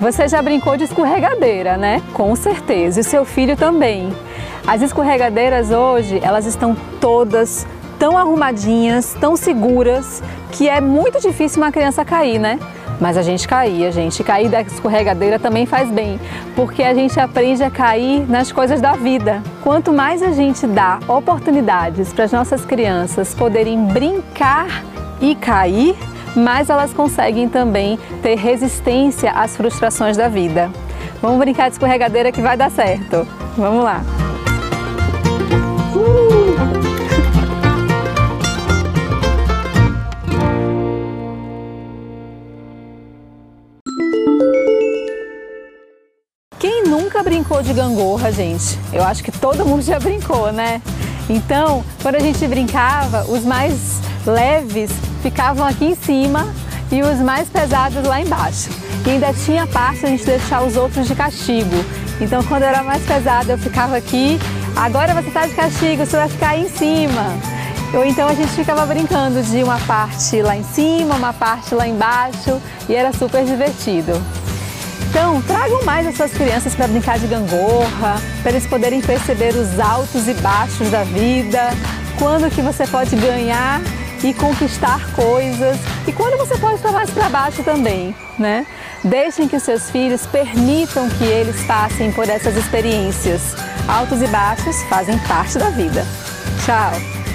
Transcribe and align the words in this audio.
Você 0.00 0.28
já 0.28 0.42
brincou 0.42 0.76
de 0.76 0.84
escorregadeira, 0.84 1.76
né? 1.76 2.02
Com 2.12 2.36
certeza. 2.36 3.00
E 3.00 3.04
seu 3.04 3.24
filho 3.24 3.56
também. 3.56 4.12
As 4.66 4.82
escorregadeiras 4.82 5.70
hoje, 5.70 6.20
elas 6.22 6.44
estão 6.44 6.76
todas 7.00 7.66
tão 7.98 8.18
arrumadinhas, 8.18 9.16
tão 9.18 9.36
seguras, 9.36 10.22
que 10.52 10.68
é 10.68 10.80
muito 10.80 11.18
difícil 11.20 11.62
uma 11.62 11.72
criança 11.72 12.04
cair, 12.04 12.38
né? 12.38 12.58
Mas 13.00 13.16
a 13.16 13.22
gente 13.22 13.46
caía, 13.48 13.90
gente. 13.90 14.22
Cair 14.22 14.48
da 14.48 14.60
escorregadeira 14.60 15.38
também 15.38 15.66
faz 15.66 15.90
bem, 15.90 16.20
porque 16.54 16.82
a 16.82 16.94
gente 16.94 17.18
aprende 17.18 17.62
a 17.62 17.70
cair 17.70 18.28
nas 18.28 18.52
coisas 18.52 18.80
da 18.80 18.92
vida. 18.92 19.42
Quanto 19.62 19.92
mais 19.92 20.22
a 20.22 20.32
gente 20.32 20.66
dá 20.66 20.98
oportunidades 21.08 22.12
para 22.12 22.24
as 22.24 22.32
nossas 22.32 22.64
crianças 22.64 23.34
poderem 23.34 23.82
brincar 23.86 24.84
e 25.20 25.34
cair, 25.34 25.96
mais 26.36 26.70
elas 26.70 26.92
conseguem 26.92 27.48
também 27.48 27.98
ter 28.22 28.36
resistência 28.36 29.32
às 29.32 29.56
frustrações 29.56 30.16
da 30.16 30.28
vida. 30.28 30.70
Vamos 31.22 31.38
brincar 31.38 31.68
de 31.68 31.74
escorregadeira 31.74 32.30
que 32.30 32.40
vai 32.40 32.56
dar 32.56 32.70
certo. 32.70 33.26
Vamos 33.56 33.82
lá! 33.82 34.02
Quem 46.58 46.84
nunca 46.84 47.22
brincou 47.22 47.62
de 47.62 47.72
gangorra, 47.72 48.30
gente? 48.30 48.78
Eu 48.92 49.02
acho 49.04 49.24
que 49.24 49.32
todo 49.32 49.64
mundo 49.64 49.82
já 49.82 49.98
brincou, 49.98 50.52
né? 50.52 50.82
Então, 51.28 51.84
quando 52.02 52.16
a 52.16 52.20
gente 52.20 52.46
brincava, 52.46 53.24
os 53.28 53.44
mais 53.44 54.00
leves 54.26 54.90
ficavam 55.22 55.66
aqui 55.66 55.86
em 55.86 55.94
cima 55.94 56.46
e 56.90 57.02
os 57.02 57.18
mais 57.18 57.48
pesados 57.48 58.04
lá 58.04 58.20
embaixo. 58.20 58.70
E 59.06 59.10
ainda 59.10 59.32
tinha 59.32 59.66
parte 59.66 60.04
a 60.04 60.08
gente 60.08 60.24
deixar 60.24 60.62
os 60.62 60.76
outros 60.76 61.06
de 61.06 61.14
castigo. 61.14 61.84
Então, 62.20 62.42
quando 62.44 62.62
era 62.62 62.82
mais 62.82 63.02
pesada, 63.04 63.52
eu 63.52 63.58
ficava 63.58 63.96
aqui. 63.96 64.38
Agora 64.74 65.14
você 65.14 65.28
está 65.28 65.46
de 65.46 65.54
castigo, 65.54 66.04
você 66.04 66.16
vai 66.16 66.28
ficar 66.28 66.48
aí 66.50 66.64
em 66.64 66.68
cima. 66.68 67.38
Ou 67.94 68.04
então 68.04 68.28
a 68.28 68.34
gente 68.34 68.50
ficava 68.50 68.84
brincando 68.84 69.40
de 69.42 69.62
uma 69.62 69.78
parte 69.80 70.42
lá 70.42 70.56
em 70.56 70.64
cima, 70.64 71.14
uma 71.14 71.32
parte 71.32 71.74
lá 71.74 71.86
embaixo 71.86 72.60
e 72.88 72.94
era 72.94 73.12
super 73.12 73.44
divertido. 73.44 74.12
Então, 75.08 75.40
tragam 75.42 75.82
mais 75.84 76.06
as 76.06 76.16
suas 76.16 76.32
crianças 76.32 76.74
para 76.74 76.88
brincar 76.88 77.18
de 77.18 77.26
gangorra, 77.26 78.20
para 78.42 78.50
eles 78.50 78.66
poderem 78.66 79.00
perceber 79.00 79.54
os 79.54 79.78
altos 79.80 80.28
e 80.28 80.34
baixos 80.34 80.90
da 80.90 81.04
vida, 81.04 81.70
quando 82.18 82.50
que 82.50 82.60
você 82.60 82.86
pode 82.86 83.16
ganhar 83.16 83.80
e 84.22 84.32
conquistar 84.34 85.12
coisas 85.14 85.78
e 86.06 86.12
quando 86.12 86.36
você 86.38 86.56
pode 86.58 86.76
estar 86.76 86.92
mais 86.92 87.10
para 87.10 87.28
baixo 87.28 87.62
também, 87.62 88.14
né? 88.38 88.66
Deixem 89.04 89.48
que 89.48 89.56
os 89.56 89.62
seus 89.62 89.90
filhos 89.90 90.26
permitam 90.26 91.08
que 91.10 91.24
eles 91.24 91.64
passem 91.64 92.10
por 92.12 92.28
essas 92.28 92.56
experiências. 92.56 93.54
Altos 93.88 94.22
e 94.22 94.26
baixos 94.26 94.82
fazem 94.84 95.18
parte 95.20 95.58
da 95.58 95.70
vida. 95.70 96.04
Tchau! 96.64 97.25